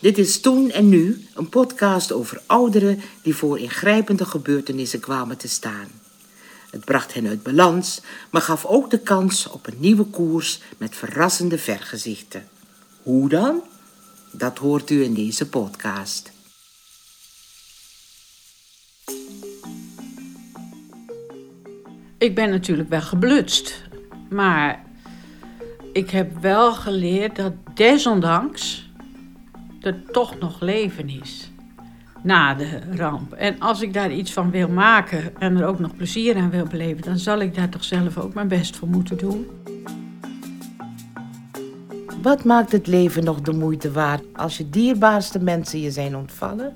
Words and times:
Dit 0.00 0.18
is 0.18 0.40
Toen 0.40 0.70
en 0.70 0.88
Nu, 0.88 1.26
een 1.34 1.48
podcast 1.48 2.12
over 2.12 2.40
ouderen 2.46 3.00
die 3.22 3.34
voor 3.34 3.58
ingrijpende 3.58 4.24
gebeurtenissen 4.24 5.00
kwamen 5.00 5.36
te 5.36 5.48
staan. 5.48 5.88
Het 6.70 6.84
bracht 6.84 7.14
hen 7.14 7.26
uit 7.26 7.42
balans, 7.42 8.00
maar 8.30 8.42
gaf 8.42 8.64
ook 8.64 8.90
de 8.90 8.98
kans 8.98 9.48
op 9.48 9.66
een 9.66 9.76
nieuwe 9.78 10.04
koers 10.04 10.60
met 10.78 10.96
verrassende 10.96 11.58
vergezichten. 11.58 12.48
Hoe 13.02 13.28
dan? 13.28 13.62
Dat 14.30 14.58
hoort 14.58 14.90
u 14.90 15.02
in 15.02 15.14
deze 15.14 15.48
podcast. 15.48 16.32
Ik 22.18 22.34
ben 22.34 22.50
natuurlijk 22.50 22.88
wel 22.88 23.02
geblutst, 23.02 23.82
maar 24.30 24.84
ik 25.92 26.10
heb 26.10 26.40
wel 26.40 26.74
geleerd 26.74 27.36
dat 27.36 27.52
desondanks 27.74 28.89
er 29.80 30.02
toch 30.12 30.38
nog 30.38 30.60
leven 30.60 31.08
is 31.08 31.50
na 32.22 32.54
de 32.54 32.80
ramp. 32.96 33.32
En 33.32 33.58
als 33.58 33.82
ik 33.82 33.92
daar 33.92 34.12
iets 34.12 34.32
van 34.32 34.50
wil 34.50 34.68
maken 34.68 35.36
en 35.38 35.56
er 35.56 35.66
ook 35.66 35.78
nog 35.78 35.96
plezier 35.96 36.36
aan 36.36 36.50
wil 36.50 36.66
beleven, 36.66 37.02
dan 37.02 37.18
zal 37.18 37.40
ik 37.40 37.54
daar 37.54 37.68
toch 37.68 37.84
zelf 37.84 38.18
ook 38.18 38.34
mijn 38.34 38.48
best 38.48 38.76
voor 38.76 38.88
moeten 38.88 39.18
doen. 39.18 39.46
Wat 42.22 42.44
maakt 42.44 42.72
het 42.72 42.86
leven 42.86 43.24
nog 43.24 43.40
de 43.40 43.52
moeite 43.52 43.92
waard 43.92 44.22
als 44.32 44.56
je 44.56 44.70
dierbaarste 44.70 45.38
mensen 45.38 45.80
je 45.80 45.90
zijn 45.90 46.16
ontvallen? 46.16 46.72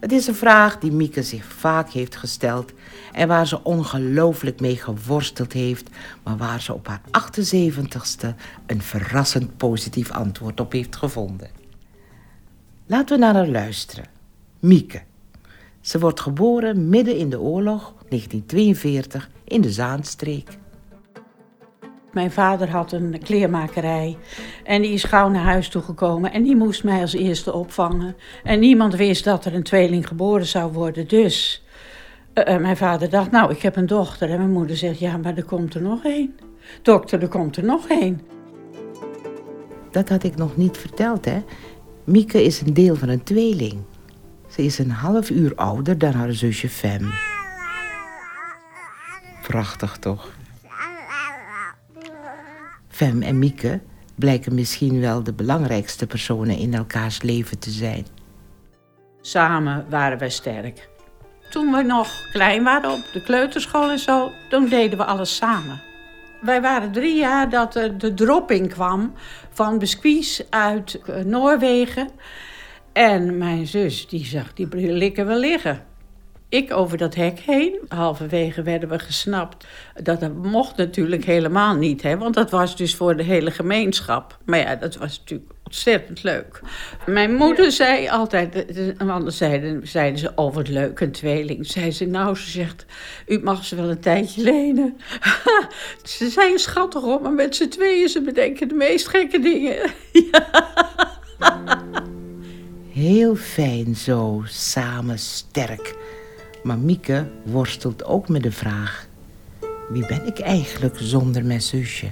Het 0.00 0.12
is 0.12 0.26
een 0.26 0.34
vraag 0.34 0.78
die 0.78 0.92
Mieke 0.92 1.22
zich 1.22 1.44
vaak 1.44 1.90
heeft 1.90 2.16
gesteld 2.16 2.72
en 3.12 3.28
waar 3.28 3.46
ze 3.46 3.64
ongelooflijk 3.64 4.60
mee 4.60 4.76
geworsteld 4.76 5.52
heeft, 5.52 5.90
maar 6.22 6.36
waar 6.36 6.60
ze 6.60 6.74
op 6.74 6.86
haar 6.86 7.00
78ste 7.10 8.28
een 8.66 8.82
verrassend 8.82 9.56
positief 9.56 10.10
antwoord 10.10 10.60
op 10.60 10.72
heeft 10.72 10.96
gevonden. 10.96 11.59
Laten 12.90 13.18
we 13.18 13.24
naar 13.24 13.34
haar 13.34 13.48
luisteren. 13.48 14.04
Mieke. 14.60 15.00
Ze 15.80 15.98
wordt 15.98 16.20
geboren 16.20 16.88
midden 16.88 17.16
in 17.16 17.30
de 17.30 17.40
oorlog, 17.40 17.94
1942, 18.08 19.30
in 19.44 19.60
de 19.60 19.70
Zaanstreek. 19.70 20.48
Mijn 22.12 22.30
vader 22.30 22.70
had 22.70 22.92
een 22.92 23.20
kleermakerij 23.22 24.16
en 24.64 24.82
die 24.82 24.92
is 24.92 25.04
gauw 25.04 25.28
naar 25.28 25.44
huis 25.44 25.68
toegekomen 25.68 26.32
en 26.32 26.42
die 26.42 26.56
moest 26.56 26.84
mij 26.84 27.00
als 27.00 27.12
eerste 27.12 27.52
opvangen. 27.52 28.16
En 28.44 28.60
niemand 28.60 28.94
wist 28.94 29.24
dat 29.24 29.44
er 29.44 29.54
een 29.54 29.62
tweeling 29.62 30.08
geboren 30.08 30.46
zou 30.46 30.72
worden, 30.72 31.08
dus 31.08 31.64
uh, 32.34 32.56
mijn 32.56 32.76
vader 32.76 33.10
dacht, 33.10 33.30
nou, 33.30 33.50
ik 33.50 33.62
heb 33.62 33.76
een 33.76 33.86
dochter. 33.86 34.30
En 34.30 34.38
mijn 34.38 34.52
moeder 34.52 34.76
zegt, 34.76 34.98
ja, 34.98 35.16
maar 35.16 35.36
er 35.36 35.44
komt 35.44 35.74
er 35.74 35.82
nog 35.82 36.04
één. 36.04 36.36
Dokter, 36.82 37.22
er 37.22 37.28
komt 37.28 37.56
er 37.56 37.64
nog 37.64 37.88
één. 37.88 38.20
Dat 39.90 40.08
had 40.08 40.22
ik 40.22 40.36
nog 40.36 40.56
niet 40.56 40.78
verteld, 40.78 41.24
hè. 41.24 41.42
Mieke 42.10 42.44
is 42.44 42.60
een 42.60 42.74
deel 42.74 42.96
van 42.96 43.08
een 43.08 43.22
tweeling. 43.22 43.82
Ze 44.48 44.62
is 44.62 44.78
een 44.78 44.90
half 44.90 45.30
uur 45.30 45.54
ouder 45.54 45.98
dan 45.98 46.12
haar 46.12 46.32
zusje 46.32 46.68
Fem. 46.68 47.10
Prachtig 49.42 49.96
toch? 49.96 50.28
Fem 52.88 53.22
en 53.22 53.38
Mieke 53.38 53.80
blijken 54.14 54.54
misschien 54.54 55.00
wel 55.00 55.22
de 55.22 55.32
belangrijkste 55.32 56.06
personen 56.06 56.56
in 56.56 56.74
elkaars 56.74 57.22
leven 57.22 57.58
te 57.58 57.70
zijn. 57.70 58.06
Samen 59.20 59.86
waren 59.88 60.18
wij 60.18 60.30
sterk. 60.30 60.88
Toen 61.50 61.72
we 61.72 61.82
nog 61.82 62.08
klein 62.32 62.64
waren 62.64 62.90
op 62.90 63.04
de 63.12 63.22
kleuterschool 63.22 63.90
en 63.90 63.98
zo, 63.98 64.30
toen 64.48 64.68
deden 64.68 64.98
we 64.98 65.04
alles 65.04 65.36
samen. 65.36 65.89
Wij 66.40 66.60
waren 66.60 66.92
drie 66.92 67.16
jaar 67.16 67.50
dat 67.50 67.74
er 67.74 67.98
de 67.98 68.14
dropping 68.14 68.72
kwam 68.72 69.12
van 69.50 69.78
biscuits 69.78 70.50
uit 70.50 71.00
eh, 71.06 71.24
Noorwegen. 71.24 72.08
En 72.92 73.38
mijn 73.38 73.66
zus, 73.66 74.08
die 74.08 74.24
zag 74.24 74.54
die 74.54 74.68
likken 74.76 75.26
wel 75.26 75.38
liggen. 75.38 75.89
Ik 76.50 76.72
over 76.72 76.98
dat 76.98 77.14
hek 77.14 77.38
heen. 77.38 77.78
Halverwege 77.88 78.62
werden 78.62 78.88
we 78.88 78.98
gesnapt. 78.98 79.66
Dat, 80.02 80.34
mocht 80.34 80.76
natuurlijk 80.76 81.24
helemaal 81.24 81.74
niet, 81.74 82.02
hè, 82.02 82.18
want 82.18 82.34
dat 82.34 82.50
was 82.50 82.76
dus 82.76 82.94
voor 82.94 83.16
de 83.16 83.22
hele 83.22 83.50
gemeenschap. 83.50 84.38
Maar 84.44 84.58
ja, 84.58 84.76
dat 84.76 84.96
was 84.96 85.18
natuurlijk 85.18 85.50
ontzettend 85.64 86.22
leuk. 86.22 86.60
Mijn 87.06 87.34
moeder 87.34 87.72
zei 87.72 88.08
altijd, 88.08 88.66
want 88.98 89.34
zeiden, 89.34 89.88
zeiden 89.88 90.18
ze, 90.18 90.32
oh 90.34 90.54
wat 90.54 90.68
leuk, 90.68 91.00
een 91.00 91.12
tweeling. 91.12 91.66
Zei 91.66 91.90
ze, 91.90 92.04
nou, 92.04 92.36
ze 92.36 92.50
zegt, 92.50 92.86
u 93.26 93.40
mag 93.42 93.64
ze 93.64 93.76
wel 93.76 93.90
een 93.90 94.00
tijdje 94.00 94.42
lenen. 94.42 94.96
ze 96.02 96.28
zijn 96.28 96.58
schattig 96.58 97.02
op, 97.02 97.22
maar 97.22 97.32
met 97.32 97.56
z'n 97.56 97.68
tweeën, 97.68 98.08
ze 98.08 98.22
bedenken 98.22 98.68
de 98.68 98.74
meest 98.74 99.08
gekke 99.08 99.40
dingen. 99.40 99.90
Heel 102.92 103.36
fijn 103.36 103.96
zo, 103.96 104.42
samen 104.46 105.18
sterk. 105.18 105.94
Maar 106.62 106.78
Mieke 106.78 107.26
worstelt 107.42 108.04
ook 108.04 108.28
met 108.28 108.42
de 108.42 108.52
vraag: 108.52 109.06
wie 109.88 110.06
ben 110.06 110.26
ik 110.26 110.38
eigenlijk 110.38 110.94
zonder 110.98 111.44
mijn 111.44 111.62
zusje? 111.62 112.10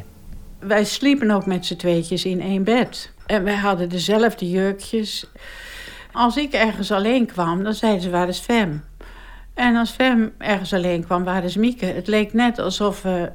Wij 0.59 0.85
sliepen 0.85 1.31
ook 1.31 1.47
met 1.47 1.67
z'n 1.67 1.77
tweetjes 1.77 2.25
in 2.25 2.41
één 2.41 2.65
bed. 2.65 3.13
En 3.27 3.45
wij 3.45 3.57
hadden 3.57 3.89
dezelfde 3.89 4.51
jurkjes. 4.51 5.27
Als 6.13 6.37
ik 6.37 6.53
ergens 6.53 6.91
alleen 6.91 7.27
kwam, 7.27 7.63
dan 7.63 7.75
zeiden 7.75 8.03
ze: 8.03 8.11
waar 8.11 8.29
is 8.29 8.39
Fem? 8.39 8.85
En 9.55 9.77
als 9.77 9.91
Fem 9.91 10.33
ergens 10.39 10.73
alleen 10.73 11.05
kwam, 11.05 11.25
waar 11.25 11.45
is 11.45 11.57
Mieke? 11.57 11.87
Het 11.87 12.07
leek 12.07 12.33
net 12.33 12.59
alsof 12.59 13.03
we, 13.03 13.31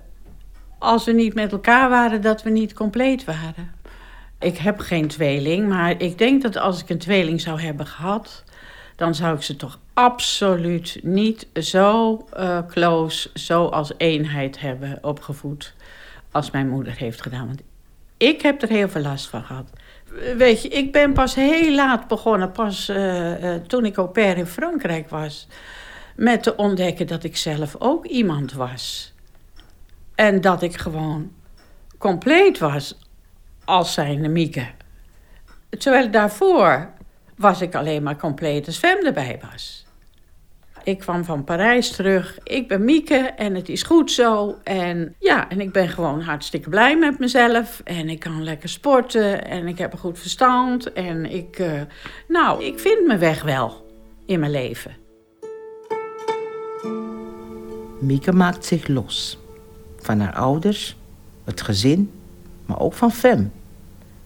als 0.79 1.05
we 1.05 1.11
niet 1.11 1.33
met 1.33 1.51
elkaar 1.51 1.89
waren, 1.89 2.21
dat 2.21 2.43
we 2.43 2.49
niet 2.49 2.73
compleet 2.73 3.23
waren. 3.23 3.71
Ik 4.39 4.57
heb 4.57 4.79
geen 4.79 5.07
tweeling, 5.07 5.67
maar 5.69 6.01
ik 6.01 6.17
denk 6.17 6.41
dat 6.41 6.57
als 6.57 6.81
ik 6.81 6.89
een 6.89 6.97
tweeling 6.97 7.41
zou 7.41 7.61
hebben 7.61 7.85
gehad, 7.85 8.43
dan 9.03 9.15
zou 9.15 9.35
ik 9.35 9.41
ze 9.41 9.55
toch 9.55 9.79
absoluut 9.93 10.99
niet 11.01 11.47
zo 11.53 12.25
uh, 12.37 12.59
close, 12.67 13.29
zo 13.33 13.65
als 13.65 13.91
eenheid 13.97 14.59
hebben 14.59 14.97
opgevoed 15.01 15.73
als 16.31 16.51
mijn 16.51 16.69
moeder 16.69 16.93
heeft 16.97 17.21
gedaan. 17.21 17.45
Want 17.45 17.61
ik 18.17 18.41
heb 18.41 18.61
er 18.61 18.69
heel 18.69 18.89
veel 18.89 19.01
last 19.01 19.27
van 19.27 19.43
gehad. 19.43 19.69
Weet 20.37 20.61
je, 20.61 20.67
ik 20.67 20.91
ben 20.91 21.13
pas 21.13 21.35
heel 21.35 21.75
laat 21.75 22.07
begonnen, 22.07 22.51
pas 22.51 22.89
uh, 22.89 23.43
uh, 23.43 23.55
toen 23.55 23.85
ik 23.85 23.97
au 23.97 24.07
pair 24.07 24.37
in 24.37 24.45
Frankrijk 24.45 25.09
was, 25.09 25.47
met 26.15 26.43
te 26.43 26.55
ontdekken 26.55 27.07
dat 27.07 27.23
ik 27.23 27.37
zelf 27.37 27.75
ook 27.79 28.05
iemand 28.05 28.53
was. 28.53 29.13
En 30.15 30.41
dat 30.41 30.61
ik 30.61 30.77
gewoon 30.77 31.31
compleet 31.97 32.59
was 32.59 32.97
als 33.65 33.93
zijn 33.93 34.31
Mieke. 34.31 34.65
Terwijl 35.69 36.11
daarvoor 36.11 36.92
was 37.35 37.61
ik 37.61 37.75
alleen 37.75 38.03
maar 38.03 38.17
compleet 38.17 38.65
als 38.65 38.77
Fem 38.77 39.05
erbij 39.05 39.39
was. 39.51 39.85
Ik 40.83 40.99
kwam 40.99 41.23
van 41.23 41.43
Parijs 41.43 41.91
terug. 41.91 42.37
Ik 42.43 42.67
ben 42.67 42.85
Mieke 42.85 43.15
en 43.15 43.55
het 43.55 43.69
is 43.69 43.83
goed 43.83 44.11
zo. 44.11 44.57
En 44.63 45.15
ja, 45.19 45.49
en 45.49 45.61
ik 45.61 45.71
ben 45.71 45.89
gewoon 45.89 46.21
hartstikke 46.21 46.69
blij 46.69 46.97
met 46.97 47.19
mezelf. 47.19 47.81
En 47.83 48.09
ik 48.09 48.19
kan 48.19 48.43
lekker 48.43 48.69
sporten 48.69 49.45
en 49.45 49.67
ik 49.67 49.77
heb 49.77 49.93
een 49.93 49.99
goed 49.99 50.19
verstand. 50.19 50.93
En 50.93 51.25
ik, 51.25 51.59
uh, 51.59 51.81
nou, 52.27 52.63
ik 52.63 52.79
vind 52.79 53.07
mijn 53.07 53.19
weg 53.19 53.43
wel 53.43 53.85
in 54.25 54.39
mijn 54.39 54.51
leven. 54.51 54.95
Mieke 57.99 58.31
maakt 58.31 58.65
zich 58.65 58.87
los. 58.87 59.37
Van 59.97 60.19
haar 60.19 60.33
ouders, 60.33 60.97
het 61.43 61.61
gezin, 61.61 62.11
maar 62.65 62.79
ook 62.79 62.93
van 62.93 63.11
Fem. 63.11 63.51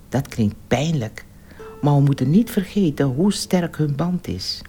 Dat 0.10 0.28
klinkt 0.28 0.56
pijnlijk. 0.68 1.26
Maar 1.82 1.94
we 1.94 2.02
moeten 2.02 2.30
niet 2.30 2.52
vergeten 2.52 3.06
hoe 3.06 3.34
sterk 3.34 3.78
hun 3.78 3.96
band 3.96 4.28
is. 4.28 4.62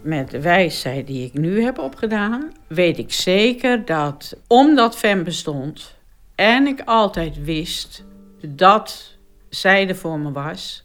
Met 0.00 0.30
de 0.30 0.40
wijsheid 0.40 1.06
die 1.06 1.24
ik 1.24 1.32
nu 1.32 1.62
heb 1.62 1.78
opgedaan, 1.78 2.52
weet 2.66 2.98
ik 2.98 3.12
zeker 3.12 3.84
dat 3.84 4.36
omdat 4.46 4.96
Fem 4.96 5.24
bestond 5.24 5.94
en 6.34 6.66
ik 6.66 6.82
altijd 6.84 7.44
wist 7.44 8.04
dat 8.46 9.16
zij 9.48 9.88
er 9.88 9.96
voor 9.96 10.18
me 10.18 10.32
was, 10.32 10.84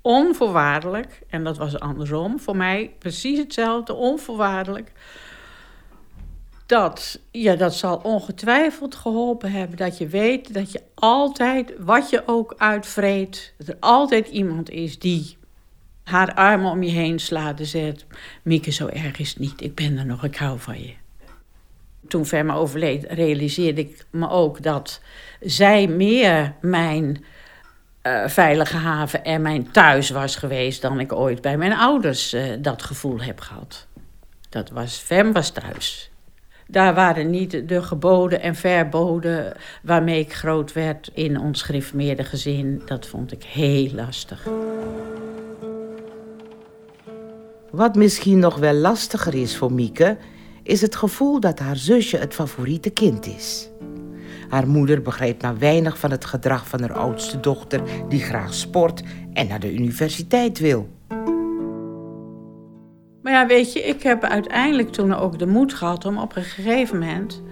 onvoorwaardelijk, 0.00 1.22
en 1.28 1.44
dat 1.44 1.58
was 1.58 1.78
andersom, 1.78 2.40
voor 2.40 2.56
mij 2.56 2.94
precies 2.98 3.38
hetzelfde, 3.38 3.94
onvoorwaardelijk, 3.94 4.92
dat, 6.72 7.18
ja, 7.30 7.56
dat 7.56 7.74
zal 7.74 7.96
ongetwijfeld 7.96 8.94
geholpen 8.94 9.52
hebben. 9.52 9.76
Dat 9.76 9.98
je 9.98 10.06
weet 10.06 10.54
dat 10.54 10.72
je 10.72 10.82
altijd, 10.94 11.72
wat 11.78 12.10
je 12.10 12.22
ook 12.26 12.54
uitvreet, 12.56 13.54
dat 13.58 13.68
er 13.68 13.76
altijd 13.80 14.28
iemand 14.28 14.70
is 14.70 14.98
die 14.98 15.36
haar 16.04 16.34
armen 16.34 16.70
om 16.70 16.82
je 16.82 16.90
heen 16.90 17.18
slaat 17.18 17.58
en 17.58 17.66
zegt: 17.66 18.06
Mieke, 18.42 18.70
zo 18.70 18.86
erg 18.86 19.18
is 19.18 19.28
het 19.28 19.38
niet, 19.38 19.60
ik 19.60 19.74
ben 19.74 19.98
er 19.98 20.06
nog, 20.06 20.24
ik 20.24 20.36
hou 20.36 20.58
van 20.58 20.82
je. 20.82 20.94
Toen 22.08 22.26
Verma 22.26 22.54
overleed, 22.54 23.04
realiseerde 23.08 23.80
ik 23.80 24.06
me 24.10 24.28
ook 24.28 24.62
dat 24.62 25.00
zij 25.40 25.86
meer 25.86 26.54
mijn 26.60 27.24
uh, 28.02 28.28
veilige 28.28 28.76
haven 28.76 29.24
en 29.24 29.42
mijn 29.42 29.70
thuis 29.70 30.10
was 30.10 30.36
geweest 30.36 30.82
dan 30.82 31.00
ik 31.00 31.12
ooit 31.12 31.40
bij 31.40 31.56
mijn 31.56 31.72
ouders 31.72 32.34
uh, 32.34 32.44
dat 32.58 32.82
gevoel 32.82 33.20
heb 33.20 33.40
gehad. 33.40 33.86
Dat 34.48 34.70
was, 34.70 34.96
Fem 34.96 35.32
was 35.32 35.50
thuis. 35.50 36.11
Daar 36.66 36.94
waren 36.94 37.30
niet 37.30 37.68
de 37.68 37.82
geboden 37.82 38.40
en 38.40 38.54
verboden 38.54 39.52
waarmee 39.82 40.20
ik 40.20 40.32
groot 40.32 40.72
werd 40.72 41.10
in 41.14 41.40
ons 41.40 41.62
gereformeerde 41.62 42.24
gezin. 42.24 42.82
Dat 42.86 43.06
vond 43.06 43.32
ik 43.32 43.42
heel 43.44 43.88
lastig. 43.94 44.48
Wat 47.70 47.94
misschien 47.94 48.38
nog 48.38 48.56
wel 48.56 48.74
lastiger 48.74 49.34
is 49.34 49.56
voor 49.56 49.72
Mieke, 49.72 50.16
is 50.62 50.80
het 50.80 50.96
gevoel 50.96 51.40
dat 51.40 51.58
haar 51.58 51.76
zusje 51.76 52.16
het 52.16 52.34
favoriete 52.34 52.90
kind 52.90 53.26
is. 53.26 53.70
Haar 54.48 54.68
moeder 54.68 55.02
begrijpt 55.02 55.42
maar 55.42 55.58
weinig 55.58 55.98
van 55.98 56.10
het 56.10 56.24
gedrag 56.24 56.68
van 56.68 56.80
haar 56.80 56.92
oudste 56.92 57.40
dochter, 57.40 57.82
die 58.08 58.20
graag 58.20 58.54
sport 58.54 59.02
en 59.32 59.46
naar 59.46 59.60
de 59.60 59.72
universiteit 59.72 60.58
wil. 60.58 60.88
Ja, 63.32 63.46
weet 63.46 63.72
je, 63.72 63.82
ik 63.82 64.02
heb 64.02 64.22
uiteindelijk 64.24 64.92
toen 64.92 65.14
ook 65.14 65.38
de 65.38 65.46
moed 65.46 65.74
gehad 65.74 66.04
om 66.04 66.18
op 66.18 66.36
een 66.36 66.42
gegeven 66.42 66.98
moment 66.98 67.42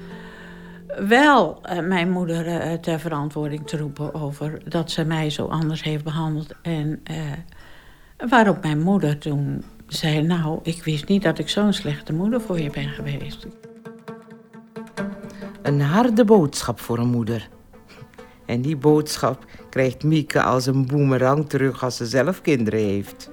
wel 1.08 1.60
uh, 1.72 1.78
mijn 1.78 2.10
moeder 2.10 2.46
uh, 2.46 2.72
ter 2.72 3.00
verantwoording 3.00 3.66
te 3.66 3.76
roepen 3.76 4.14
over 4.14 4.60
dat 4.68 4.90
ze 4.90 5.04
mij 5.04 5.30
zo 5.30 5.46
anders 5.46 5.82
heeft 5.82 6.04
behandeld. 6.04 6.54
En 6.62 7.02
uh, 7.10 8.28
waarop 8.28 8.62
mijn 8.62 8.80
moeder 8.80 9.18
toen 9.18 9.64
zei: 9.86 10.22
Nou, 10.22 10.58
ik 10.62 10.84
wist 10.84 11.08
niet 11.08 11.22
dat 11.22 11.38
ik 11.38 11.48
zo'n 11.48 11.72
slechte 11.72 12.12
moeder 12.12 12.40
voor 12.40 12.60
je 12.60 12.70
ben 12.70 12.88
geweest. 12.88 13.46
Een 15.62 15.80
harde 15.80 16.24
boodschap 16.24 16.80
voor 16.80 16.98
een 16.98 17.10
moeder. 17.10 17.48
En 18.46 18.62
die 18.62 18.76
boodschap 18.76 19.44
krijgt 19.70 20.04
Mieke 20.04 20.42
als 20.42 20.66
een 20.66 20.86
boemerang 20.86 21.48
terug 21.48 21.84
als 21.84 21.96
ze 21.96 22.06
zelf 22.06 22.40
kinderen 22.40 22.80
heeft. 22.80 23.30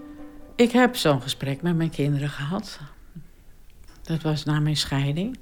Ik 0.58 0.72
heb 0.72 0.96
zo'n 0.96 1.22
gesprek 1.22 1.62
met 1.62 1.76
mijn 1.76 1.90
kinderen 1.90 2.30
gehad. 2.30 2.80
Dat 4.02 4.22
was 4.22 4.44
na 4.44 4.60
mijn 4.60 4.78
scheiding. 4.78 5.40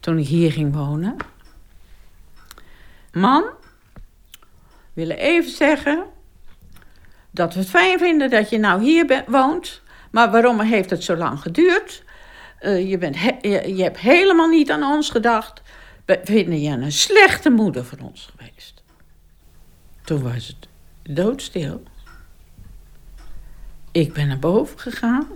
Toen 0.00 0.18
ik 0.18 0.26
hier 0.26 0.52
ging 0.52 0.74
wonen. 0.74 1.16
Man, 3.12 3.44
willen 4.92 5.16
even 5.16 5.50
zeggen 5.50 6.04
dat 7.30 7.54
we 7.54 7.60
het 7.60 7.68
fijn 7.68 7.98
vinden 7.98 8.30
dat 8.30 8.50
je 8.50 8.58
nou 8.58 8.82
hier 8.82 9.24
woont. 9.26 9.82
Maar 10.10 10.30
waarom 10.30 10.60
heeft 10.60 10.90
het 10.90 11.04
zo 11.04 11.16
lang 11.16 11.40
geduurd? 11.40 12.04
Uh, 12.60 12.90
je, 12.90 12.98
bent 12.98 13.16
je, 13.18 13.74
je 13.76 13.82
hebt 13.82 13.98
helemaal 13.98 14.48
niet 14.48 14.70
aan 14.70 14.82
ons 14.82 15.10
gedacht. 15.10 15.62
We 16.04 16.20
vinden 16.24 16.60
je 16.60 16.70
een 16.70 16.92
slechte 16.92 17.50
moeder 17.50 17.84
voor 17.84 17.98
ons 17.98 18.30
geweest. 18.36 18.82
Toen 20.04 20.22
was 20.22 20.46
het 20.46 20.68
doodstil. 21.16 21.82
Ik 23.92 24.12
ben 24.12 24.28
naar 24.28 24.38
boven 24.38 24.78
gegaan. 24.78 25.26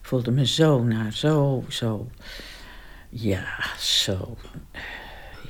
Voelde 0.00 0.30
me 0.30 0.46
zo 0.46 0.82
naar, 0.82 1.12
zo, 1.12 1.64
zo. 1.68 2.10
Ja, 3.08 3.76
zo. 3.78 4.36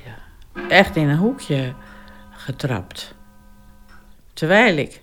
Ja. 0.05 0.17
Echt 0.69 0.95
in 0.95 1.09
een 1.09 1.17
hoekje 1.17 1.73
getrapt. 2.31 3.15
Terwijl 4.33 4.77
ik 4.77 5.01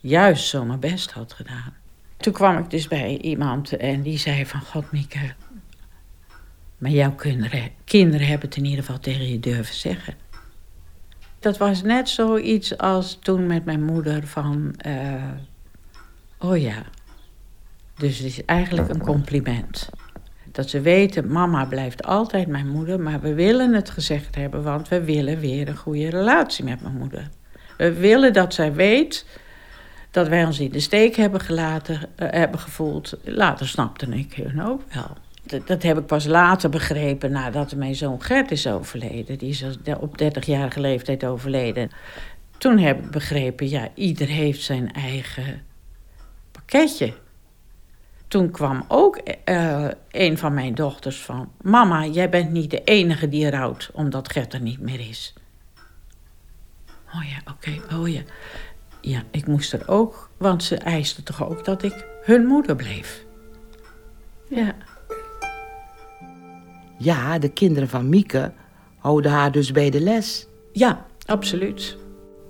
juist 0.00 0.48
zo 0.48 0.64
mijn 0.64 0.80
best 0.80 1.10
had 1.10 1.32
gedaan. 1.32 1.74
Toen 2.16 2.32
kwam 2.32 2.58
ik 2.58 2.70
dus 2.70 2.88
bij 2.88 3.18
iemand 3.18 3.76
en 3.76 4.02
die 4.02 4.18
zei 4.18 4.46
van... 4.46 4.60
God, 4.60 4.92
Mieke, 4.92 5.34
maar 6.78 6.90
jouw 6.90 7.14
kinderen, 7.14 7.70
kinderen 7.84 8.26
hebben 8.26 8.48
het 8.48 8.58
in 8.58 8.64
ieder 8.64 8.84
geval 8.84 9.00
tegen 9.00 9.28
je 9.28 9.40
durven 9.40 9.74
zeggen. 9.74 10.14
Dat 11.38 11.58
was 11.58 11.82
net 11.82 12.08
zoiets 12.08 12.78
als 12.78 13.18
toen 13.20 13.46
met 13.46 13.64
mijn 13.64 13.84
moeder 13.84 14.26
van... 14.26 14.74
Uh, 14.86 15.22
oh 16.46 16.60
ja, 16.60 16.82
dus 17.98 18.18
het 18.18 18.26
is 18.26 18.44
eigenlijk 18.44 18.88
een 18.88 19.00
compliment. 19.02 19.90
Dat 20.52 20.68
ze 20.70 20.80
weten, 20.80 21.32
mama 21.32 21.64
blijft 21.64 22.04
altijd 22.04 22.46
mijn 22.48 22.68
moeder, 22.68 23.00
maar 23.00 23.20
we 23.20 23.34
willen 23.34 23.74
het 23.74 23.90
gezegd 23.90 24.34
hebben, 24.34 24.62
want 24.62 24.88
we 24.88 25.04
willen 25.04 25.38
weer 25.38 25.68
een 25.68 25.76
goede 25.76 26.10
relatie 26.10 26.64
met 26.64 26.82
mijn 26.82 26.96
moeder. 26.96 27.30
We 27.76 27.92
willen 27.92 28.32
dat 28.32 28.54
zij 28.54 28.72
weet 28.72 29.26
dat 30.10 30.28
wij 30.28 30.44
ons 30.44 30.60
in 30.60 30.70
de 30.70 30.80
steek 30.80 31.16
hebben 31.16 31.40
gelaten, 31.40 31.94
uh, 31.94 32.28
hebben 32.30 32.60
gevoeld. 32.60 33.16
Later 33.24 33.68
snapte 33.68 34.06
ik 34.06 34.34
hun 34.34 34.62
ook 34.62 34.82
wel 34.92 35.16
dat, 35.46 35.66
dat, 35.66 35.82
heb 35.82 35.98
ik 35.98 36.06
pas 36.06 36.26
later 36.26 36.70
begrepen 36.70 37.32
nadat 37.32 37.74
mijn 37.74 37.94
zoon 37.94 38.22
Gert 38.22 38.50
is 38.50 38.66
overleden. 38.66 39.38
Die 39.38 39.48
is 39.48 39.64
op 40.00 40.22
30-jarige 40.22 40.80
leeftijd 40.80 41.24
overleden. 41.24 41.90
Toen 42.58 42.78
heb 42.78 43.04
ik 43.04 43.10
begrepen, 43.10 43.68
ja, 43.68 43.88
ieder 43.94 44.26
heeft 44.26 44.62
zijn 44.62 44.92
eigen 44.92 45.62
pakketje. 46.66 47.12
Toen 48.28 48.50
kwam 48.50 48.84
ook 48.88 49.20
uh, 49.44 49.88
een 50.10 50.38
van 50.38 50.54
mijn 50.54 50.74
dochters 50.74 51.20
van... 51.20 51.52
Mama, 51.62 52.06
jij 52.06 52.28
bent 52.28 52.50
niet 52.50 52.70
de 52.70 52.84
enige 52.84 53.28
die 53.28 53.50
rouwt 53.50 53.90
omdat 53.92 54.32
Gert 54.32 54.52
er 54.52 54.60
niet 54.60 54.80
meer 54.80 55.08
is. 55.08 55.34
Oh 57.14 57.24
ja, 57.24 57.52
oké, 57.52 57.94
oh 57.96 58.08
ja. 58.08 58.22
Ja, 59.00 59.22
ik 59.30 59.46
moest 59.46 59.72
er 59.72 59.88
ook, 59.88 60.30
want 60.36 60.62
ze 60.62 60.76
eisten 60.76 61.24
toch 61.24 61.48
ook 61.48 61.64
dat 61.64 61.82
ik 61.82 62.06
hun 62.22 62.46
moeder 62.46 62.76
bleef. 62.76 63.24
Ja. 64.48 64.74
Ja, 66.98 67.38
de 67.38 67.48
kinderen 67.48 67.88
van 67.88 68.08
Mieke 68.08 68.52
houden 68.98 69.30
haar 69.30 69.52
dus 69.52 69.72
bij 69.72 69.90
de 69.90 70.00
les. 70.00 70.46
Ja, 70.72 71.06
absoluut. 71.26 71.96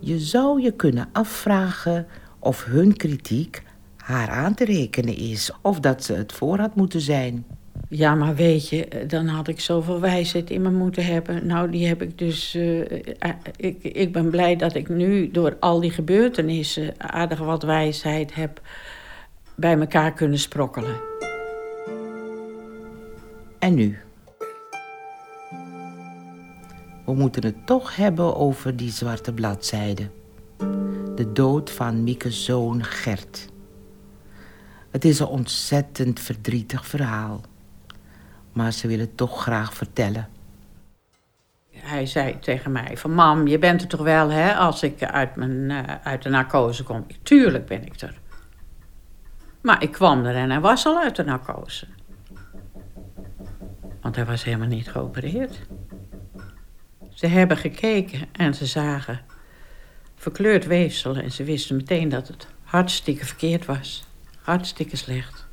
Je 0.00 0.18
zou 0.18 0.62
je 0.62 0.72
kunnen 0.72 1.08
afvragen 1.12 2.06
of 2.38 2.64
hun 2.64 2.96
kritiek 2.96 3.62
haar 4.06 4.28
aan 4.28 4.54
te 4.54 4.64
rekenen 4.64 5.16
is, 5.16 5.50
of 5.62 5.80
dat 5.80 6.04
ze 6.04 6.12
het 6.12 6.32
voor 6.32 6.58
had 6.58 6.74
moeten 6.74 7.00
zijn. 7.00 7.46
Ja, 7.88 8.14
maar 8.14 8.34
weet 8.34 8.68
je, 8.68 9.04
dan 9.06 9.26
had 9.26 9.48
ik 9.48 9.60
zoveel 9.60 10.00
wijsheid 10.00 10.50
in 10.50 10.62
me 10.62 10.70
moeten 10.70 11.04
hebben. 11.04 11.46
Nou, 11.46 11.70
die 11.70 11.86
heb 11.86 12.02
ik 12.02 12.18
dus. 12.18 12.54
Uh, 12.54 12.80
ik, 13.56 13.82
ik 13.82 14.12
ben 14.12 14.30
blij 14.30 14.56
dat 14.56 14.74
ik 14.74 14.88
nu 14.88 15.30
door 15.30 15.56
al 15.60 15.80
die 15.80 15.90
gebeurtenissen 15.90 16.94
aardig 16.96 17.38
wat 17.38 17.62
wijsheid 17.62 18.34
heb 18.34 18.60
bij 19.54 19.78
elkaar 19.78 20.12
kunnen 20.12 20.38
sprokkelen. 20.38 20.96
En 23.58 23.74
nu? 23.74 23.98
We 27.04 27.14
moeten 27.14 27.44
het 27.44 27.66
toch 27.66 27.96
hebben 27.96 28.36
over 28.36 28.76
die 28.76 28.90
zwarte 28.90 29.32
bladzijde. 29.32 30.08
De 31.14 31.32
dood 31.32 31.70
van 31.70 32.02
Mieke's 32.02 32.44
zoon 32.44 32.84
Gert. 32.84 33.54
Het 34.96 35.04
is 35.04 35.18
een 35.18 35.26
ontzettend 35.26 36.20
verdrietig 36.20 36.86
verhaal. 36.86 37.40
Maar 38.52 38.72
ze 38.72 38.88
willen 38.88 39.06
het 39.06 39.16
toch 39.16 39.42
graag 39.42 39.74
vertellen. 39.74 40.28
Hij 41.70 42.06
zei 42.06 42.38
tegen 42.38 42.72
mij 42.72 42.96
van... 42.96 43.14
Mam, 43.14 43.46
je 43.46 43.58
bent 43.58 43.82
er 43.82 43.88
toch 43.88 44.00
wel, 44.00 44.30
hè, 44.30 44.54
als 44.54 44.82
ik 44.82 45.02
uit, 45.04 45.36
mijn, 45.36 45.70
uh, 45.70 45.82
uit 46.02 46.22
de 46.22 46.28
narcose 46.28 46.82
kom? 46.82 47.06
Tuurlijk 47.22 47.66
ben 47.66 47.86
ik 47.86 48.00
er. 48.00 48.20
Maar 49.60 49.82
ik 49.82 49.92
kwam 49.92 50.24
er 50.24 50.34
en 50.34 50.50
hij 50.50 50.60
was 50.60 50.86
al 50.86 50.98
uit 50.98 51.16
de 51.16 51.24
narcose. 51.24 51.86
Want 54.00 54.16
hij 54.16 54.24
was 54.24 54.44
helemaal 54.44 54.68
niet 54.68 54.90
geopereerd. 54.90 55.60
Ze 57.14 57.26
hebben 57.26 57.56
gekeken 57.56 58.28
en 58.32 58.54
ze 58.54 58.66
zagen 58.66 59.20
verkleurd 60.14 60.66
weefsel 60.66 61.16
en 61.16 61.32
ze 61.32 61.44
wisten 61.44 61.76
meteen 61.76 62.08
dat 62.08 62.28
het 62.28 62.46
hartstikke 62.62 63.24
verkeerd 63.24 63.64
was. 63.64 64.05
Hartstikke 64.46 64.96
slecht. 64.96 65.46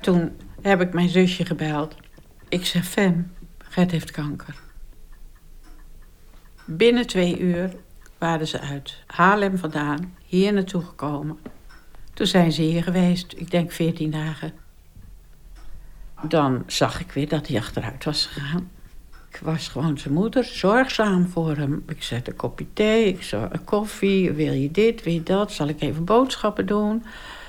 Toen 0.00 0.36
heb 0.60 0.80
ik 0.80 0.92
mijn 0.92 1.08
zusje 1.08 1.44
gebeld. 1.44 1.94
Ik 2.48 2.66
zeg, 2.66 2.84
Fem, 2.84 3.32
Gert 3.58 3.90
heeft 3.90 4.10
kanker. 4.10 4.60
Binnen 6.64 7.06
twee 7.06 7.38
uur 7.38 7.76
waren 8.18 8.46
ze 8.46 8.60
uit 8.60 9.02
Haarlem 9.06 9.58
vandaan, 9.58 10.16
hier 10.24 10.52
naartoe 10.52 10.82
gekomen. 10.82 11.38
Toen 12.14 12.26
zijn 12.26 12.52
ze 12.52 12.62
hier 12.62 12.82
geweest, 12.82 13.34
ik 13.36 13.50
denk 13.50 13.72
veertien 13.72 14.10
dagen. 14.10 14.52
Dan 16.22 16.62
zag 16.66 17.00
ik 17.00 17.12
weer 17.12 17.28
dat 17.28 17.46
hij 17.46 17.58
achteruit 17.58 18.04
was 18.04 18.26
gegaan. 18.26 18.70
Ik 19.30 19.38
was 19.42 19.68
gewoon 19.68 19.98
zijn 19.98 20.14
moeder, 20.14 20.44
zorgzaam 20.44 21.28
voor 21.28 21.56
hem. 21.56 21.84
Ik 21.88 22.02
zette 22.02 22.30
een 22.30 22.36
kopje 22.36 22.66
thee, 22.72 23.06
ik 23.06 23.32
een 23.32 23.64
koffie. 23.64 24.32
Wil 24.32 24.52
je 24.52 24.70
dit, 24.70 25.02
wil 25.02 25.12
je 25.12 25.22
dat? 25.22 25.52
Zal 25.52 25.68
ik 25.68 25.80
even 25.80 26.04
boodschappen 26.04 26.66
doen? 26.66 27.04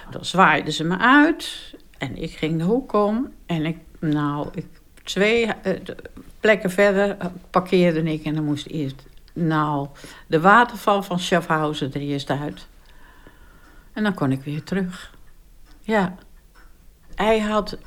Dan 0.10 0.26
zwaaiden 0.26 0.74
ze 0.74 0.84
me 0.84 0.98
uit. 0.98 1.76
En 1.98 2.16
ik 2.16 2.32
ging 2.32 2.58
de 2.58 2.64
hoek 2.64 2.94
om. 2.94 3.34
En 3.46 3.66
ik, 3.66 3.78
nou, 4.00 4.48
ik, 4.54 4.66
twee 5.04 5.46
uh, 5.46 5.74
plekken 6.40 6.72
verder 6.72 7.18
uh, 7.22 7.26
parkeerde 7.50 8.04
ik. 8.04 8.24
En 8.24 8.36
dan 8.36 8.44
moest 8.44 8.68
eerst, 8.68 9.06
nou, 9.34 9.88
de 10.28 10.40
waterval 10.40 11.04
van 11.04 11.20
Schaffhausen 11.20 11.94
er 11.94 12.02
eerst 12.02 12.30
uit. 12.30 12.68
En 13.94 14.04
dan 14.04 14.14
kon 14.14 14.32
ik 14.32 14.44
weer 14.44 14.64
terug. 14.64 15.14
Ja. 15.82 16.16
Hij 17.16 17.40
had 17.40 17.78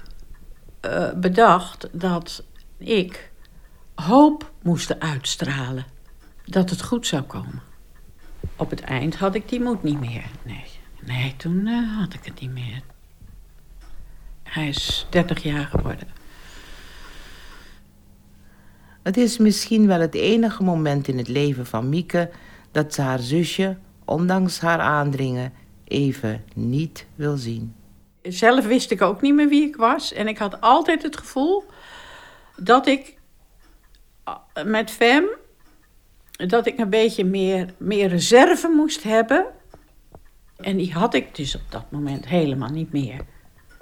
uh, 0.86 1.12
bedacht 1.12 1.88
dat 1.92 2.44
ik 2.78 3.31
hoop 4.02 4.52
moesten 4.62 5.00
uitstralen 5.00 5.86
dat 6.44 6.70
het 6.70 6.82
goed 6.82 7.06
zou 7.06 7.22
komen. 7.22 7.62
Op 8.56 8.70
het 8.70 8.80
eind 8.80 9.16
had 9.16 9.34
ik 9.34 9.48
die 9.48 9.60
moed 9.60 9.82
niet 9.82 10.00
meer. 10.00 10.24
Nee, 10.42 10.64
nee 11.00 11.34
toen 11.36 11.66
uh, 11.66 11.98
had 11.98 12.14
ik 12.14 12.24
het 12.24 12.40
niet 12.40 12.50
meer. 12.50 12.82
Hij 14.42 14.68
is 14.68 15.06
30 15.10 15.42
jaar 15.42 15.66
geworden. 15.66 16.08
Het 19.02 19.16
is 19.16 19.38
misschien 19.38 19.86
wel 19.86 20.00
het 20.00 20.14
enige 20.14 20.62
moment 20.62 21.08
in 21.08 21.18
het 21.18 21.28
leven 21.28 21.66
van 21.66 21.88
Mieke 21.88 22.30
dat 22.70 22.94
ze 22.94 23.02
haar 23.02 23.18
zusje, 23.18 23.76
ondanks 24.04 24.60
haar 24.60 24.78
aandringen, 24.78 25.52
even 25.84 26.44
niet 26.54 27.06
wil 27.14 27.36
zien. 27.36 27.74
Zelf 28.22 28.66
wist 28.66 28.90
ik 28.90 29.02
ook 29.02 29.20
niet 29.20 29.34
meer 29.34 29.48
wie 29.48 29.68
ik 29.68 29.76
was. 29.76 30.12
En 30.12 30.28
ik 30.28 30.38
had 30.38 30.60
altijd 30.60 31.02
het 31.02 31.16
gevoel 31.16 31.64
dat 32.56 32.86
ik 32.86 33.06
eh, 33.08 33.21
met 34.64 34.90
Fem, 34.90 35.24
dat 36.30 36.66
ik 36.66 36.78
een 36.78 36.90
beetje 36.90 37.24
meer, 37.24 37.68
meer 37.76 38.08
reserve 38.08 38.68
moest 38.68 39.02
hebben. 39.02 39.46
En 40.56 40.76
die 40.76 40.92
had 40.92 41.14
ik 41.14 41.34
dus 41.34 41.54
op 41.54 41.70
dat 41.70 41.90
moment 41.90 42.26
helemaal 42.26 42.68
niet 42.68 42.92
meer. 42.92 43.20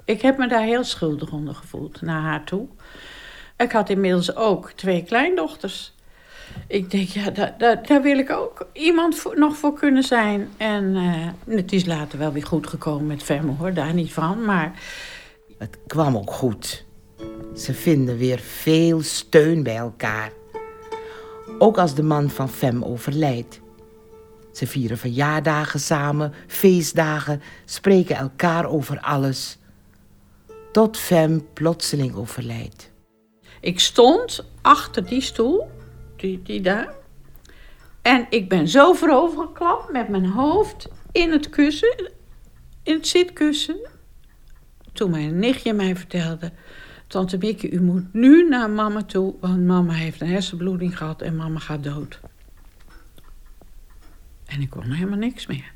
Ik 0.05 0.21
heb 0.21 0.37
me 0.37 0.47
daar 0.47 0.63
heel 0.63 0.83
schuldig 0.83 1.31
onder 1.31 1.55
gevoeld 1.55 2.01
naar 2.01 2.21
haar 2.21 2.43
toe. 2.43 2.67
Ik 3.57 3.71
had 3.71 3.89
inmiddels 3.89 4.35
ook 4.35 4.71
twee 4.71 5.03
kleindochters. 5.03 5.93
Ik 6.67 6.91
denk, 6.91 7.07
ja, 7.07 7.29
daar, 7.29 7.83
daar, 7.87 8.01
wil 8.01 8.17
ik 8.17 8.29
ook 8.29 8.67
iemand 8.73 9.15
voor, 9.15 9.39
nog 9.39 9.57
voor 9.57 9.73
kunnen 9.73 10.03
zijn. 10.03 10.49
En 10.57 10.83
uh, 10.95 11.55
het 11.57 11.71
is 11.71 11.85
later 11.85 12.19
wel 12.19 12.31
weer 12.31 12.45
goed 12.45 12.67
gekomen 12.67 13.07
met 13.07 13.23
Femme, 13.23 13.51
hoor, 13.51 13.73
daar 13.73 13.93
niet 13.93 14.13
van. 14.13 14.45
Maar 14.45 14.71
Het 15.57 15.77
kwam 15.87 16.17
ook 16.17 16.31
goed. 16.31 16.85
Ze 17.55 17.73
vinden 17.73 18.17
weer 18.17 18.39
veel 18.39 19.01
steun 19.01 19.63
bij 19.63 19.75
elkaar. 19.75 20.31
Ook 21.57 21.77
als 21.77 21.95
de 21.95 22.03
man 22.03 22.29
van 22.29 22.49
Fem 22.49 22.83
overlijdt. 22.83 23.59
Ze 24.51 24.67
vieren 24.67 24.97
verjaardagen 24.97 25.79
samen, 25.79 26.33
feestdagen, 26.47 27.41
spreken 27.65 28.15
elkaar 28.15 28.65
over 28.65 28.99
alles. 28.99 29.57
Tot 30.71 30.97
Fem 30.97 31.47
plotseling 31.53 32.15
overlijdt. 32.15 32.91
ik 33.59 33.79
stond 33.79 34.45
achter 34.61 35.05
die 35.05 35.21
stoel, 35.21 35.69
die, 36.15 36.41
die 36.43 36.61
daar. 36.61 36.93
En 38.01 38.27
ik 38.29 38.49
ben 38.49 38.67
zo 38.67 38.93
voorovergeklapt 38.93 39.91
met 39.91 40.09
mijn 40.09 40.25
hoofd 40.25 40.87
in 41.11 41.31
het 41.31 41.49
kussen, 41.49 42.11
in 42.83 42.93
het 42.93 43.07
zitkussen. 43.07 43.89
Toen 44.93 45.11
mijn 45.11 45.39
nichtje 45.39 45.73
mij 45.73 45.95
vertelde... 45.95 46.51
Tante 47.11 47.37
Mieke, 47.37 47.69
u 47.69 47.81
moet 47.81 48.13
nu 48.13 48.49
naar 48.49 48.69
mama 48.69 49.03
toe, 49.03 49.35
want 49.39 49.65
mama 49.65 49.93
heeft 49.93 50.21
een 50.21 50.29
hersenbloeding 50.29 50.97
gehad 50.97 51.21
en 51.21 51.35
mama 51.35 51.59
gaat 51.59 51.83
dood. 51.83 52.19
En 54.45 54.61
ik 54.61 54.69
kon 54.69 54.91
helemaal 54.91 55.17
niks 55.17 55.47
meer. 55.47 55.71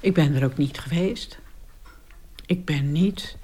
Ik 0.00 0.14
ben 0.14 0.34
er 0.34 0.44
ook 0.44 0.56
niet 0.56 0.78
geweest. 0.78 1.38
Ik 2.46 2.64
ben 2.64 2.92
niet. 2.92 3.36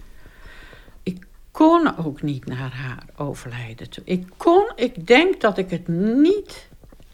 Ik 1.02 1.26
kon 1.50 1.96
ook 1.96 2.22
niet 2.22 2.46
naar 2.46 2.72
haar 2.72 3.04
overlijden 3.16 3.90
toe. 3.90 4.04
Ik 4.04 4.26
kon, 4.36 4.72
ik 4.76 5.06
denk 5.06 5.40
dat 5.40 5.58
ik 5.58 5.70
het 5.70 5.88
niet 5.88 6.68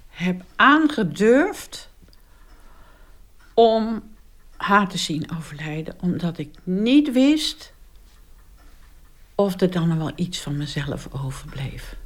heb 0.08 0.42
aangedurfd 0.56 1.90
om 3.54 4.02
haar 4.56 4.88
te 4.88 4.98
zien 4.98 5.30
overlijden, 5.36 5.96
omdat 6.00 6.38
ik 6.38 6.54
niet 6.62 7.12
wist 7.12 7.73
of 9.34 9.60
er 9.60 9.70
dan 9.70 9.98
wel 9.98 10.12
iets 10.14 10.40
van 10.40 10.56
mezelf 10.56 11.08
overbleef. 11.24 11.96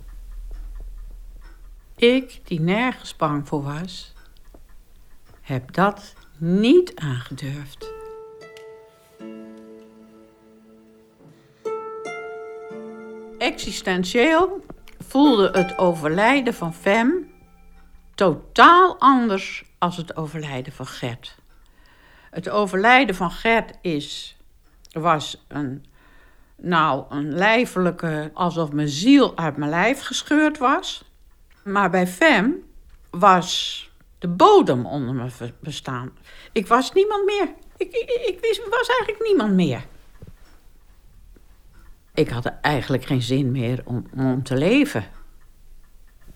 Ik, 1.96 2.40
die 2.44 2.60
nergens 2.60 3.16
bang 3.16 3.48
voor 3.48 3.62
was, 3.62 4.12
heb 5.40 5.72
dat 5.72 6.14
niet 6.38 6.96
aangedurfd. 6.96 7.92
Existentieel 13.38 14.64
voelde 14.98 15.50
het 15.50 15.78
overlijden 15.78 16.54
van 16.54 16.74
Fem 16.74 17.30
totaal 18.14 18.96
anders 18.98 19.64
als 19.78 19.96
het 19.96 20.16
overlijden 20.16 20.72
van 20.72 20.86
Gert. 20.86 21.36
Het 22.30 22.48
overlijden 22.48 23.14
van 23.14 23.30
Gert 23.30 23.78
is, 23.80 24.36
was 24.92 25.44
een, 25.48 25.84
nou, 26.60 27.04
een 27.08 27.32
lijfelijke, 27.32 28.30
alsof 28.34 28.72
mijn 28.72 28.88
ziel 28.88 29.36
uit 29.36 29.56
mijn 29.56 29.70
lijf 29.70 30.02
gescheurd 30.02 30.58
was. 30.58 31.04
Maar 31.64 31.90
bij 31.90 32.06
Fem 32.06 32.54
was 33.10 33.82
de 34.18 34.28
bodem 34.28 34.86
onder 34.86 35.30
ver- 35.30 35.54
bestaan. 35.60 36.10
Ik 36.52 36.66
was 36.66 36.92
niemand 36.92 37.24
meer. 37.24 37.48
Ik, 37.76 37.92
ik, 37.92 38.10
ik 38.26 38.38
wist, 38.40 38.68
was 38.68 38.88
eigenlijk 38.88 39.26
niemand 39.26 39.52
meer. 39.52 39.84
Ik 42.14 42.28
had 42.28 42.52
eigenlijk 42.60 43.04
geen 43.04 43.22
zin 43.22 43.50
meer 43.50 43.82
om, 43.84 44.06
om 44.16 44.42
te 44.42 44.56
leven. 44.56 45.04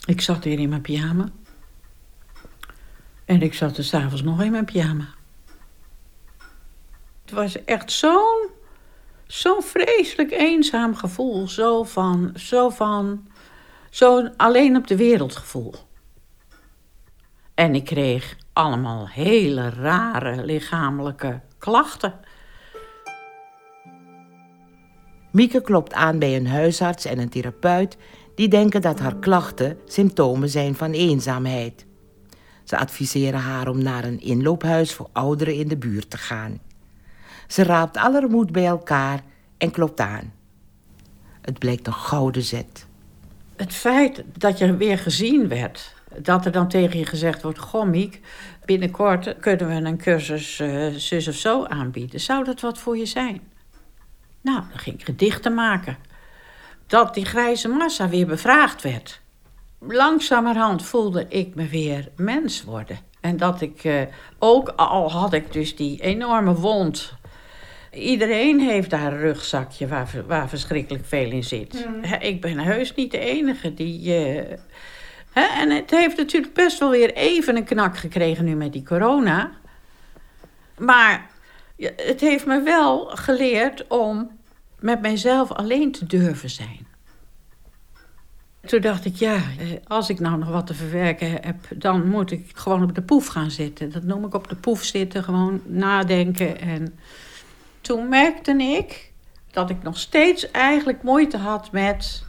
Ik 0.04 0.20
zat 0.20 0.44
weer 0.44 0.58
in 0.58 0.68
mijn 0.68 0.80
pyjama. 0.80 1.28
En 3.24 3.42
ik 3.42 3.54
zat 3.54 3.76
er 3.76 3.84
s'avonds 3.84 4.22
nog 4.22 4.42
in 4.42 4.50
mijn 4.50 4.64
pyjama. 4.64 5.08
Het 7.22 7.30
was 7.30 7.64
echt 7.64 7.92
zo'n 7.92 8.31
zo'n 9.32 9.62
vreselijk 9.62 10.30
eenzaam 10.30 10.94
gevoel. 10.94 11.48
Zo 11.48 11.82
van, 11.84 12.30
zo 12.34 12.68
van, 12.68 13.26
zo'n 13.90 14.36
alleen 14.36 14.76
op 14.76 14.86
de 14.86 14.96
wereld 14.96 15.36
gevoel. 15.36 15.74
En 17.54 17.74
ik 17.74 17.84
kreeg 17.84 18.36
allemaal 18.52 19.08
hele 19.08 19.70
rare 19.70 20.44
lichamelijke 20.44 21.40
klachten. 21.58 22.20
Mieke 25.30 25.60
klopt 25.60 25.92
aan 25.92 26.18
bij 26.18 26.36
een 26.36 26.46
huisarts 26.46 27.04
en 27.04 27.18
een 27.18 27.28
therapeut 27.28 27.96
die 28.34 28.48
denken 28.48 28.80
dat 28.80 28.98
haar 28.98 29.16
klachten 29.16 29.78
symptomen 29.84 30.48
zijn 30.48 30.74
van 30.74 30.90
eenzaamheid. 30.90 31.86
Ze 32.64 32.78
adviseren 32.78 33.40
haar 33.40 33.68
om 33.68 33.82
naar 33.82 34.04
een 34.04 34.20
inloophuis 34.20 34.94
voor 34.94 35.08
ouderen 35.12 35.54
in 35.54 35.68
de 35.68 35.76
buurt 35.76 36.10
te 36.10 36.18
gaan. 36.18 36.60
Ze 37.52 37.62
raapt 37.62 37.97
aller 37.97 38.30
moed 38.30 38.52
bij 38.52 38.66
elkaar 38.66 39.21
en 39.59 39.71
klopt 39.71 40.00
aan. 40.00 40.32
Het 41.40 41.59
blijkt 41.59 41.87
een 41.87 41.92
gouden 41.92 42.42
zet. 42.42 42.87
Het 43.56 43.73
feit 43.73 44.25
dat 44.38 44.59
je 44.59 44.76
weer 44.76 44.99
gezien 44.99 45.49
werd, 45.49 45.94
dat 46.16 46.44
er 46.44 46.52
dan 46.52 46.68
tegen 46.68 46.99
je 46.99 47.06
gezegd 47.06 47.42
wordt: 47.42 47.59
Goh, 47.59 48.11
binnenkort 48.64 49.37
kunnen 49.40 49.68
we 49.68 49.75
een 49.75 49.97
cursus 49.97 50.61
eh, 50.61 50.87
zus 50.87 51.28
of 51.28 51.35
zo 51.35 51.64
aanbieden. 51.64 52.21
Zou 52.21 52.44
dat 52.44 52.61
wat 52.61 52.78
voor 52.78 52.97
je 52.97 53.06
zijn? 53.06 53.40
Nou, 54.40 54.62
dan 54.68 54.78
ging 54.78 54.99
ik 54.99 55.04
gedichten 55.04 55.54
maken. 55.54 55.97
Dat 56.87 57.14
die 57.14 57.25
grijze 57.25 57.68
massa 57.68 58.09
weer 58.09 58.26
bevraagd 58.26 58.82
werd. 58.82 59.21
Langzamerhand 59.78 60.82
voelde 60.82 61.26
ik 61.28 61.54
me 61.54 61.66
weer 61.66 62.09
mens 62.16 62.64
worden. 62.64 62.99
En 63.21 63.37
dat 63.37 63.61
ik 63.61 63.85
eh, 63.85 64.02
ook 64.38 64.68
al 64.68 65.11
had 65.11 65.32
ik 65.32 65.52
dus 65.52 65.76
die 65.76 66.00
enorme 66.00 66.54
wond. 66.54 67.21
Iedereen 67.92 68.61
heeft 68.61 68.90
daar 68.90 69.12
een 69.12 69.18
rugzakje 69.18 69.87
waar, 69.87 70.11
waar 70.26 70.49
verschrikkelijk 70.49 71.04
veel 71.06 71.30
in 71.30 71.44
zit. 71.44 71.87
Hè, 72.00 72.16
Ik 72.16 72.40
ben 72.40 72.58
heus 72.58 72.94
niet 72.94 73.11
de 73.11 73.18
enige 73.18 73.75
die. 73.75 74.14
eh, 74.14 74.58
hè, 75.32 75.61
en 75.61 75.70
het 75.70 75.90
heeft 75.90 76.16
natuurlijk 76.16 76.54
best 76.54 76.78
wel 76.78 76.90
weer 76.90 77.12
even 77.14 77.56
een 77.56 77.64
knak 77.64 77.96
gekregen 77.96 78.44
nu 78.44 78.54
met 78.54 78.72
die 78.72 78.82
corona. 78.84 79.50
Maar 80.78 81.30
het 81.96 82.20
heeft 82.20 82.46
me 82.46 82.62
wel 82.62 83.04
geleerd 83.06 83.87
om 83.88 84.30
met 84.80 85.00
mijzelf 85.00 85.52
alleen 85.52 85.92
te 85.92 86.06
durven 86.06 86.50
zijn. 86.50 86.87
Toen 88.66 88.80
dacht 88.80 89.04
ik, 89.04 89.14
ja, 89.16 89.34
eh, 89.34 89.42
als 89.87 90.11
ik 90.11 90.20
nou 90.20 90.38
nog 90.38 90.49
wat 90.49 90.66
te 90.66 90.75
verwerken 90.75 91.30
heb, 91.30 91.56
dan 91.75 92.08
moet 92.08 92.30
ik 92.30 92.50
gewoon 92.54 92.82
op 92.82 92.94
de 92.94 93.02
poef 93.02 93.26
gaan 93.26 93.50
zitten. 93.50 93.90
Dat 93.92 94.02
noem 94.02 94.25
ik 94.25 94.34
op 94.34 94.49
de 94.49 94.56
poef 94.56 94.82
zitten, 94.82 95.25
gewoon 95.25 95.61
nadenken. 95.66 96.61
En 96.61 96.99
toen 97.82 98.08
merkte 98.08 98.52
ik 98.52 99.12
dat 99.50 99.70
ik 99.70 99.82
nog 99.82 99.98
steeds 99.98 100.50
eigenlijk 100.50 101.02
moeite 101.02 101.36
had 101.36 101.72
met 101.72 102.24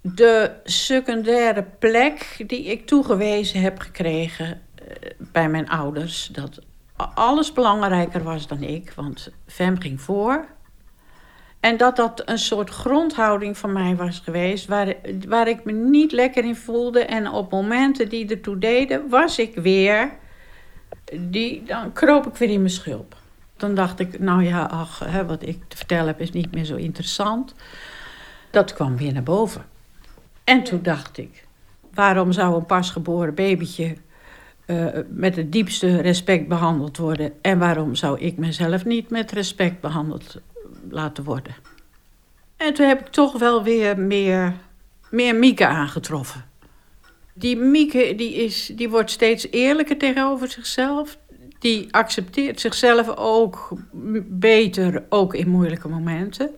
de 0.00 0.50
secundaire 0.64 1.62
plek 1.78 2.44
die 2.46 2.64
ik 2.64 2.86
toegewezen 2.86 3.60
heb 3.60 3.78
gekregen 3.78 4.46
eh, 4.74 4.86
bij 5.18 5.48
mijn 5.48 5.68
ouders. 5.68 6.26
Dat 6.32 6.58
alles 7.14 7.52
belangrijker 7.52 8.22
was 8.22 8.46
dan 8.46 8.62
ik, 8.62 8.92
want 8.92 9.30
Fem 9.46 9.80
ging 9.80 10.00
voor. 10.00 10.46
En 11.60 11.76
dat 11.76 11.96
dat 11.96 12.22
een 12.24 12.38
soort 12.38 12.70
grondhouding 12.70 13.58
van 13.58 13.72
mij 13.72 13.96
was 13.96 14.18
geweest, 14.24 14.66
waar, 14.66 14.94
waar 15.28 15.48
ik 15.48 15.64
me 15.64 15.72
niet 15.72 16.12
lekker 16.12 16.44
in 16.44 16.56
voelde. 16.56 17.04
En 17.04 17.28
op 17.28 17.50
momenten 17.50 18.08
die 18.08 18.28
ertoe 18.28 18.58
deden, 18.58 19.08
was 19.08 19.38
ik 19.38 19.54
weer, 19.54 20.12
die, 21.12 21.62
dan 21.62 21.92
kroop 21.92 22.26
ik 22.26 22.34
weer 22.34 22.50
in 22.50 22.60
mijn 22.60 22.70
schulp. 22.70 23.16
Dan 23.64 23.74
dacht 23.74 23.98
ik, 23.98 24.18
nou 24.18 24.44
ja, 24.44 24.64
ach, 24.64 24.98
hè, 24.98 25.26
wat 25.26 25.42
ik 25.42 25.58
te 25.68 25.76
vertellen 25.76 26.06
heb 26.06 26.20
is 26.20 26.30
niet 26.30 26.54
meer 26.54 26.64
zo 26.64 26.76
interessant. 26.76 27.54
Dat 28.50 28.72
kwam 28.72 28.96
weer 28.96 29.12
naar 29.12 29.22
boven. 29.22 29.64
En 30.44 30.62
toen 30.62 30.82
dacht 30.82 31.18
ik, 31.18 31.46
waarom 31.94 32.32
zou 32.32 32.54
een 32.54 32.66
pasgeboren 32.66 33.34
babytje 33.34 33.96
eh, 34.66 34.86
met 35.08 35.36
het 35.36 35.52
diepste 35.52 36.00
respect 36.00 36.48
behandeld 36.48 36.96
worden. 36.96 37.32
En 37.40 37.58
waarom 37.58 37.94
zou 37.94 38.20
ik 38.20 38.36
mezelf 38.36 38.84
niet 38.84 39.10
met 39.10 39.32
respect 39.32 39.80
behandeld 39.80 40.40
laten 40.90 41.24
worden? 41.24 41.54
En 42.56 42.74
toen 42.74 42.86
heb 42.86 43.00
ik 43.00 43.08
toch 43.08 43.38
wel 43.38 43.62
weer 43.62 43.98
meer, 43.98 44.54
meer 45.10 45.34
Mieke 45.34 45.66
aangetroffen. 45.66 46.44
Die 47.32 47.56
Mieke 47.56 48.14
die 48.16 48.34
is, 48.34 48.72
die 48.74 48.88
wordt 48.88 49.10
steeds 49.10 49.46
eerlijker 49.50 49.98
tegenover 49.98 50.50
zichzelf. 50.50 51.18
Die 51.64 51.88
accepteert 51.90 52.60
zichzelf 52.60 53.16
ook 53.16 53.78
beter, 54.24 55.04
ook 55.08 55.34
in 55.34 55.48
moeilijke 55.48 55.88
momenten. 55.88 56.50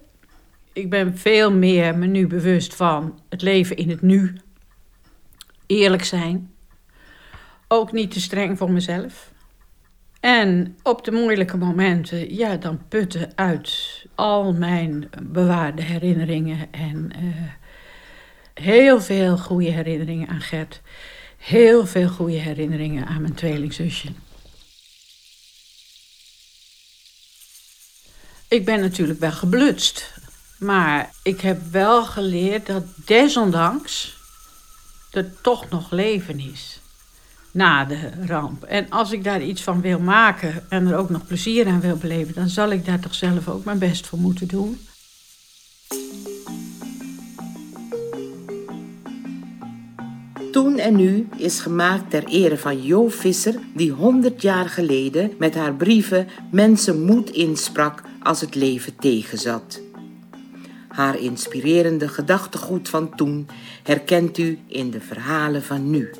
Ik 0.73 0.91
ben 0.91 1.19
veel 1.19 1.53
meer 1.53 1.99
me 1.99 2.07
nu 2.07 2.27
bewust 2.27 2.75
van 2.75 3.21
het 3.29 3.43
leven 3.43 3.77
in 3.77 3.91
het 3.91 4.03
nu. 4.03 4.37
Eerlijk 5.67 6.05
zijn. 6.05 6.51
Ook 7.69 7.93
niet 7.93 8.11
te 8.11 8.21
streng 8.21 8.59
voor 8.59 8.71
mezelf. 8.71 9.33
En 10.21 10.77
op 10.83 11.05
de 11.05 11.13
moeilijke 11.13 11.57
momenten, 11.57 12.35
ja, 12.35 12.57
dan 12.57 12.81
putten 12.89 13.31
uit 13.35 14.05
al 14.15 14.53
mijn 14.53 15.09
bewaarde 15.23 15.83
herinneringen. 15.83 16.59
En 16.71 17.11
uh, 17.23 17.35
heel 18.55 19.01
veel 19.01 19.39
goede 19.39 19.71
herinneringen 19.71 20.29
aan 20.29 20.41
Gert. 20.41 20.81
Heel 21.37 21.87
veel 21.87 22.09
goede 22.09 22.39
herinneringen 22.39 23.07
aan 23.07 23.21
mijn 23.21 23.35
tweelingzusje. 23.35 24.09
Ik 28.49 28.65
ben 28.65 28.81
natuurlijk 28.81 29.21
wel 29.21 29.33
geblutst. 29.33 30.15
Maar 30.59 31.11
ik 31.23 31.41
heb 31.41 31.61
wel 31.71 32.05
geleerd 32.05 32.67
dat 32.67 32.83
desondanks 33.05 34.17
er 35.11 35.41
toch 35.41 35.69
nog 35.69 35.91
leven 35.91 36.41
is 36.41 36.81
na 37.51 37.85
de 37.85 38.11
ramp. 38.27 38.65
En 38.65 38.91
als 38.91 39.13
ik 39.13 39.25
daar 39.25 39.43
iets 39.43 39.63
van 39.63 39.81
wil 39.81 39.99
maken 39.99 40.65
en 40.69 40.87
er 40.87 40.97
ook 40.97 41.11
nog 41.11 41.27
plezier 41.27 41.67
aan 41.67 41.81
wil 41.81 41.97
beleven, 41.97 42.35
dan 42.35 42.49
zal 42.49 42.71
ik 42.71 42.87
daar 42.87 43.01
toch 43.01 43.15
zelf 43.15 43.49
ook 43.49 43.65
mijn 43.65 43.79
best 43.79 44.07
voor 44.07 44.19
moeten 44.19 44.49
doen. 44.49 44.79
Toen 50.53 50.79
en 50.79 50.97
Nu 50.97 51.29
is 51.37 51.61
gemaakt 51.61 52.11
ter 52.11 52.25
ere 52.25 52.59
van 52.59 52.83
Jo 52.83 53.09
Visser, 53.09 53.55
die 53.75 53.91
100 53.91 54.43
jaar 54.43 54.69
geleden 54.69 55.33
met 55.39 55.55
haar 55.55 55.75
brieven 55.75 56.29
mensen 56.51 57.05
moed 57.05 57.31
insprak 57.31 58.03
als 58.27 58.41
het 58.41 58.55
leven 58.55 58.97
tegenzat. 58.97 59.81
Haar 60.89 61.19
inspirerende 61.19 62.09
gedachtegoed 62.09 62.89
van 62.89 63.17
toen 63.17 63.47
herkent 63.83 64.39
u 64.39 64.59
in 64.67 64.91
de 64.91 65.01
verhalen 65.01 65.63
van 65.63 65.91
nu. 65.91 66.11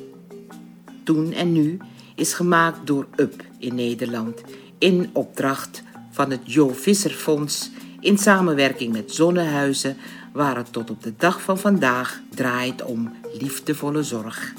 Toen 1.03 1.33
en 1.33 1.51
Nu 1.51 1.77
is 2.15 2.33
gemaakt 2.33 2.87
door 2.87 3.07
UP 3.15 3.43
in 3.59 3.75
Nederland 3.75 4.41
in 4.77 5.09
opdracht 5.13 5.83
van 6.11 6.31
het 6.31 6.41
Jo 6.43 6.69
Visser 6.73 7.11
Fonds 7.11 7.69
in 7.99 8.17
samenwerking 8.17 8.93
met 8.93 9.13
Zonnehuizen, 9.13 9.97
waar 10.33 10.55
het 10.55 10.71
tot 10.71 10.89
op 10.89 11.03
de 11.03 11.13
dag 11.17 11.41
van 11.41 11.59
vandaag 11.59 12.21
draait 12.35 12.83
om 12.83 13.13
liefdevolle 13.39 14.03
zorg. 14.03 14.53